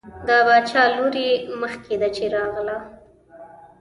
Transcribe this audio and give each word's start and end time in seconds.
د 0.27 0.29
باچا 0.47 0.83
لور 0.95 1.15
یې 1.25 1.31
مخکې 1.61 1.95
ده 2.01 2.09
چې 2.15 2.23
راغله. 2.35 2.77